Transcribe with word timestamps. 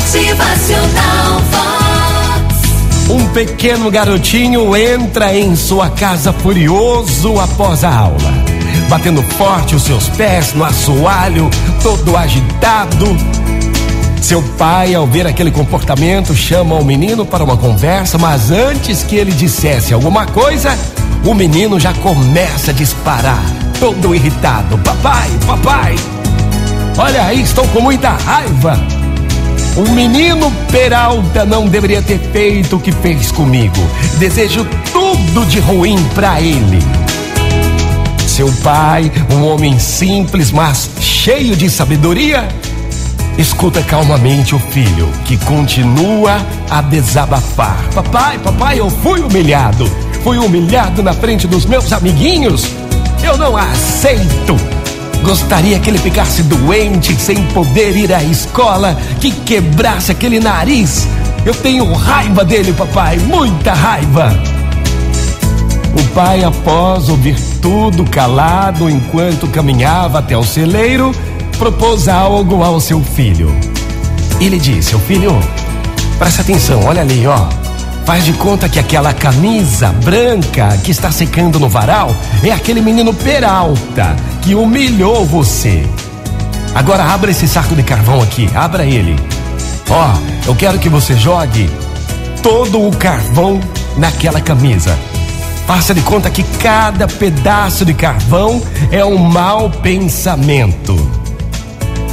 Motivacional 0.00 1.40
Vox. 1.50 3.10
Um 3.10 3.28
pequeno 3.34 3.90
garotinho 3.90 4.74
entra 4.74 5.36
em 5.36 5.54
sua 5.54 5.90
casa 5.90 6.32
furioso 6.32 7.38
após 7.38 7.84
a 7.84 7.94
aula, 7.94 8.32
batendo 8.88 9.22
forte 9.22 9.74
os 9.74 9.82
seus 9.82 10.08
pés 10.08 10.54
no 10.54 10.64
assoalho, 10.64 11.50
todo 11.82 12.16
agitado. 12.16 13.14
Seu 14.22 14.42
pai, 14.56 14.94
ao 14.94 15.06
ver 15.06 15.26
aquele 15.26 15.50
comportamento, 15.50 16.34
chama 16.34 16.76
o 16.76 16.84
menino 16.84 17.26
para 17.26 17.44
uma 17.44 17.58
conversa, 17.58 18.16
mas 18.16 18.50
antes 18.50 19.02
que 19.02 19.16
ele 19.16 19.32
dissesse 19.32 19.92
alguma 19.92 20.24
coisa, 20.24 20.76
o 21.26 21.34
menino 21.34 21.78
já 21.78 21.92
começa 21.92 22.70
a 22.70 22.74
disparar, 22.74 23.44
todo 23.78 24.14
irritado. 24.14 24.78
Papai, 24.78 25.28
papai, 25.46 25.94
olha 26.96 27.26
aí, 27.26 27.42
estou 27.42 27.68
com 27.68 27.82
muita 27.82 28.08
raiva. 28.08 28.99
O 29.76 29.88
menino 29.90 30.50
Peralta 30.70 31.44
não 31.44 31.66
deveria 31.66 32.02
ter 32.02 32.18
feito 32.18 32.76
o 32.76 32.80
que 32.80 32.92
fez 32.92 33.30
comigo. 33.30 33.76
Desejo 34.18 34.66
tudo 34.92 35.46
de 35.46 35.60
ruim 35.60 35.96
para 36.14 36.40
ele. 36.40 36.78
Seu 38.26 38.52
pai, 38.62 39.10
um 39.32 39.46
homem 39.46 39.78
simples, 39.78 40.50
mas 40.50 40.90
cheio 41.00 41.54
de 41.54 41.70
sabedoria, 41.70 42.48
escuta 43.38 43.82
calmamente 43.82 44.54
o 44.54 44.58
filho, 44.58 45.08
que 45.24 45.36
continua 45.38 46.44
a 46.68 46.82
desabafar. 46.82 47.78
Papai, 47.94 48.38
papai, 48.38 48.80
eu 48.80 48.90
fui 48.90 49.20
humilhado. 49.20 49.90
Fui 50.22 50.36
humilhado 50.36 51.02
na 51.02 51.12
frente 51.12 51.46
dos 51.46 51.64
meus 51.64 51.92
amiguinhos. 51.92 52.66
Eu 53.22 53.36
não 53.36 53.56
aceito. 53.56 54.56
Gostaria 55.22 55.78
que 55.78 55.90
ele 55.90 55.98
ficasse 55.98 56.42
doente, 56.42 57.14
sem 57.20 57.42
poder 57.48 57.96
ir 57.96 58.12
à 58.12 58.22
escola, 58.22 58.96
que 59.20 59.30
quebrasse 59.30 60.10
aquele 60.10 60.40
nariz. 60.40 61.06
Eu 61.44 61.54
tenho 61.54 61.92
raiva 61.92 62.44
dele, 62.44 62.72
papai, 62.72 63.18
muita 63.18 63.72
raiva. 63.72 64.32
O 65.94 66.14
pai, 66.14 66.44
após 66.44 67.08
ouvir 67.08 67.36
tudo 67.60 68.04
calado 68.04 68.88
enquanto 68.88 69.46
caminhava 69.48 70.20
até 70.20 70.36
o 70.36 70.44
celeiro, 70.44 71.12
propôs 71.58 72.08
algo 72.08 72.62
ao 72.62 72.80
seu 72.80 73.02
filho. 73.02 73.54
Ele 74.40 74.58
disse: 74.58 74.90
Seu 74.90 74.98
filho, 75.00 75.38
presta 76.18 76.42
atenção, 76.42 76.84
olha 76.84 77.02
ali, 77.02 77.26
ó. 77.26 77.69
Faz 78.04 78.24
de 78.24 78.32
conta 78.32 78.68
que 78.68 78.78
aquela 78.78 79.12
camisa 79.12 79.92
branca 79.92 80.76
que 80.82 80.90
está 80.90 81.10
secando 81.10 81.60
no 81.60 81.68
varal 81.68 82.14
é 82.42 82.50
aquele 82.50 82.80
menino 82.80 83.14
Peralta 83.14 84.16
que 84.42 84.54
humilhou 84.54 85.24
você. 85.24 85.86
Agora 86.74 87.04
abra 87.04 87.30
esse 87.30 87.46
saco 87.46 87.74
de 87.74 87.82
carvão 87.82 88.22
aqui, 88.22 88.48
abra 88.54 88.84
ele. 88.84 89.16
Ó, 89.88 90.14
eu 90.46 90.54
quero 90.54 90.78
que 90.78 90.88
você 90.88 91.14
jogue 91.14 91.70
todo 92.42 92.86
o 92.86 92.96
carvão 92.96 93.60
naquela 93.96 94.40
camisa. 94.40 94.96
Faça 95.66 95.94
de 95.94 96.00
conta 96.00 96.30
que 96.30 96.42
cada 96.58 97.06
pedaço 97.06 97.84
de 97.84 97.94
carvão 97.94 98.60
é 98.90 99.04
um 99.04 99.18
mau 99.18 99.70
pensamento. 99.70 100.96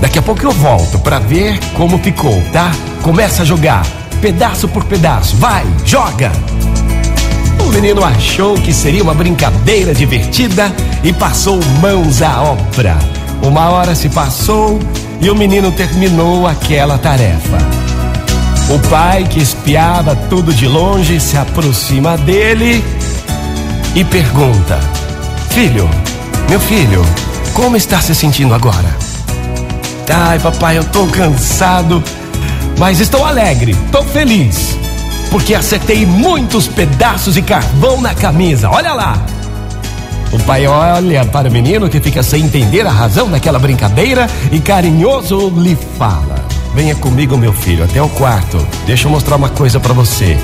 Daqui 0.00 0.18
a 0.18 0.22
pouco 0.22 0.42
eu 0.42 0.52
volto 0.52 0.98
para 0.98 1.18
ver 1.18 1.58
como 1.74 1.98
ficou, 1.98 2.42
tá? 2.52 2.70
Começa 3.02 3.42
a 3.42 3.46
jogar 3.46 3.82
pedaço 4.16 4.68
por 4.68 4.84
pedaço. 4.84 5.36
Vai, 5.36 5.64
joga! 5.84 6.32
O 7.60 7.68
menino 7.70 8.04
achou 8.04 8.54
que 8.54 8.72
seria 8.72 9.02
uma 9.02 9.14
brincadeira 9.14 9.94
divertida 9.94 10.72
e 11.02 11.12
passou 11.12 11.60
mãos 11.80 12.22
à 12.22 12.42
obra. 12.42 12.96
Uma 13.42 13.70
hora 13.70 13.94
se 13.94 14.08
passou 14.08 14.78
e 15.20 15.30
o 15.30 15.34
menino 15.34 15.72
terminou 15.72 16.46
aquela 16.46 16.98
tarefa. 16.98 17.58
O 18.68 18.78
pai, 18.88 19.24
que 19.24 19.40
espiava 19.40 20.16
tudo 20.28 20.52
de 20.52 20.66
longe, 20.66 21.20
se 21.20 21.36
aproxima 21.36 22.16
dele 22.18 22.84
e 23.94 24.04
pergunta: 24.04 24.78
Filho, 25.50 25.88
meu 26.48 26.60
filho, 26.60 27.04
como 27.52 27.76
está 27.76 28.00
se 28.00 28.14
sentindo 28.14 28.54
agora? 28.54 28.96
Ai, 30.08 30.38
papai, 30.38 30.78
eu 30.78 30.84
tô 30.84 31.06
cansado 31.06 32.02
mas 32.78 33.00
estou 33.00 33.24
alegre, 33.24 33.72
estou 33.72 34.02
feliz, 34.04 34.78
porque 35.30 35.54
acertei 35.54 36.04
muitos 36.04 36.68
pedaços 36.68 37.34
de 37.34 37.42
carvão 37.42 38.00
na 38.00 38.14
camisa. 38.14 38.70
Olha 38.70 38.92
lá! 38.92 39.24
O 40.32 40.38
pai 40.40 40.66
olha 40.66 41.24
para 41.24 41.48
o 41.48 41.52
menino 41.52 41.88
que 41.88 42.00
fica 42.00 42.22
sem 42.22 42.44
entender 42.44 42.86
a 42.86 42.90
razão 42.90 43.30
daquela 43.30 43.58
brincadeira 43.58 44.26
e 44.50 44.60
carinhoso 44.60 45.50
lhe 45.56 45.76
fala: 45.98 46.34
Venha 46.74 46.94
comigo, 46.94 47.38
meu 47.38 47.52
filho, 47.52 47.84
até 47.84 48.02
o 48.02 48.08
quarto. 48.08 48.58
Deixa 48.86 49.06
eu 49.06 49.10
mostrar 49.10 49.36
uma 49.36 49.48
coisa 49.48 49.80
para 49.80 49.94
você. 49.94 50.36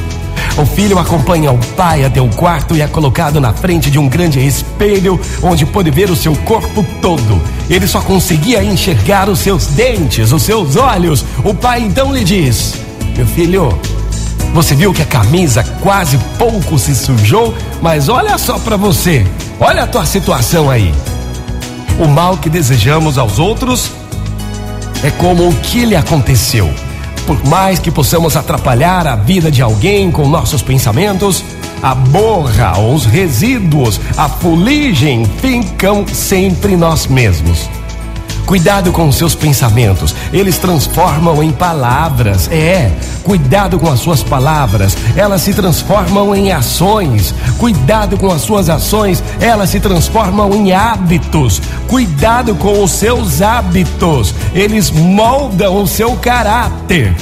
O 0.57 0.67
filho 0.67 0.99
acompanha 0.99 1.51
o 1.51 1.59
pai 1.75 2.05
até 2.05 2.21
o 2.21 2.29
quarto 2.29 2.77
e 2.77 2.83
é 2.83 2.87
colocado 2.87 3.41
na 3.41 3.55
frente 3.55 3.91
de 3.91 3.99
um 3.99 4.07
grande 4.07 4.39
espelho 4.39 5.19
onde 5.43 5.65
pôde 5.65 5.91
ver 5.91 6.11
o 6.11 6.17
seu 6.17 6.37
corpo 6.37 6.85
todo. 7.01 7.41
Ele 7.71 7.87
só 7.87 8.03
conseguia 8.03 8.63
enxergar 8.63 9.31
os 9.31 9.39
seus 9.39 9.67
dentes, 9.69 10.31
os 10.31 10.43
seus 10.43 10.77
olhos. 10.77 11.25
O 11.43 11.55
pai 11.55 11.81
então 11.81 12.13
lhe 12.13 12.23
diz: 12.23 12.75
Meu 13.17 13.27
filho, 13.27 13.79
você 14.53 14.75
viu 14.75 14.93
que 14.93 15.01
a 15.01 15.07
camisa 15.07 15.65
quase 15.81 16.19
pouco 16.39 16.79
se 16.79 16.95
sujou, 16.95 17.55
mas 17.81 18.11
olha 18.11 18.37
só 18.37 18.59
para 18.59 18.77
você. 18.77 19.27
Olha 19.59 19.85
a 19.85 19.87
tua 19.87 20.05
situação 20.05 20.69
aí. 20.69 20.93
O 21.99 22.07
mal 22.07 22.37
que 22.37 22.51
desejamos 22.51 23.17
aos 23.17 23.39
outros 23.39 23.91
é 25.03 25.11
como 25.11 25.49
o 25.49 25.55
que 25.55 25.87
lhe 25.87 25.97
aconteceu. 25.97 26.71
Por 27.27 27.45
mais 27.47 27.79
que 27.79 27.91
possamos 27.91 28.37
atrapalhar 28.37 29.07
a 29.07 29.17
vida 29.17 29.51
de 29.51 29.63
alguém 29.63 30.11
com 30.11 30.29
nossos 30.29 30.63
pensamentos, 30.63 31.45
a 31.83 31.95
borra, 31.95 32.79
os 32.79 33.05
resíduos, 33.05 34.01
a 34.17 34.29
fuligem 34.29 35.25
ficam 35.41 36.07
sempre 36.07 36.77
nós 36.77 37.07
mesmos. 37.07 37.69
Cuidado 38.47 38.93
com 38.93 39.11
seus 39.11 39.35
pensamentos, 39.35 40.15
eles 40.33 40.59
transformam 40.59 41.43
em 41.43 41.53
palavras. 41.53 42.49
É, 42.51 42.91
cuidado 43.23 43.79
com 43.79 43.91
as 43.91 44.01
suas 44.01 44.23
palavras, 44.23 44.97
elas 45.17 45.43
se 45.43 45.55
transformam 45.55 46.35
em 46.35 46.53
ações. 46.53 47.35
Cuidado 47.59 48.17
com 48.17 48.31
as 48.31 48.43
suas 48.43 48.69
ações, 48.69 49.23
elas 49.41 49.71
se 49.71 49.81
transformam 49.81 50.53
em 50.53 50.73
hábitos. 50.73 51.61
Cuidado 51.89 52.55
com 52.55 52.83
os 52.83 52.91
seus 52.91 53.41
hábitos, 53.41 54.35
eles 54.55 54.91
moldam 54.91 55.83
o 55.83 55.87
seu 55.87 56.17
caráter. 56.17 57.15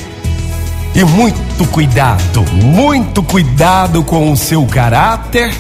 E 0.95 1.05
muito 1.05 1.65
cuidado, 1.71 2.43
muito 2.53 3.23
cuidado 3.23 4.03
com 4.03 4.33
o 4.33 4.37
seu 4.37 4.67
caráter, 4.67 5.55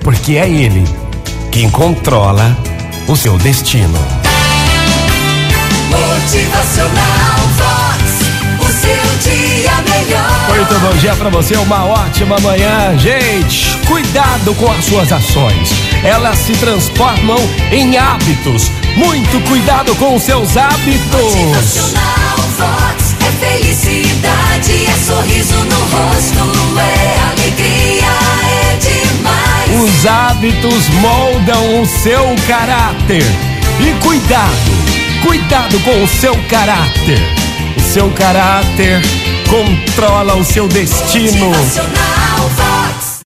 porque 0.00 0.32
é 0.32 0.48
ele 0.48 0.84
quem 1.52 1.70
controla 1.70 2.56
o 3.06 3.16
seu 3.16 3.38
destino. 3.38 3.98
Motivacional 5.90 7.91
Muito 10.62 10.78
bom 10.78 10.96
dia 10.98 11.12
pra 11.16 11.28
você, 11.28 11.56
uma 11.56 11.84
ótima 11.86 12.38
manhã, 12.38 12.96
gente. 12.96 13.76
Cuidado 13.78 14.54
com 14.54 14.70
as 14.70 14.84
suas 14.84 15.10
ações, 15.10 15.70
elas 16.04 16.38
se 16.38 16.52
transformam 16.52 17.36
em 17.72 17.98
hábitos. 17.98 18.70
Muito 18.94 19.40
cuidado 19.48 19.92
com 19.96 20.14
os 20.14 20.22
seus 20.22 20.56
hábitos. 20.56 21.94
Vox 22.56 23.16
é 23.18 23.44
felicidade, 23.44 24.86
é 24.86 25.04
sorriso 25.04 25.56
no 25.64 25.80
rosto, 25.80 26.78
é 26.78 27.32
alegria, 27.32 28.06
é 28.46 28.76
demais. 28.76 29.82
Os 29.82 30.06
hábitos 30.06 30.88
moldam 31.00 31.82
o 31.82 31.86
seu 31.86 32.36
caráter. 32.46 33.24
E 33.80 33.92
cuidado, 34.00 35.26
cuidado 35.26 35.80
com 35.80 36.04
o 36.04 36.06
seu 36.06 36.36
caráter. 36.48 37.20
O 37.76 37.80
seu 37.80 38.08
caráter 38.10 39.02
controla 39.52 40.34
o 40.34 40.42
seu 40.42 40.66
destino. 40.66 41.52